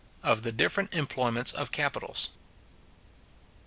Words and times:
OF 0.23 0.41
THE 0.41 0.51
DIFFERENT 0.51 0.95
EMPLOYMENTS 0.95 1.51
OF 1.51 1.71
CAPITALS. 1.71 2.29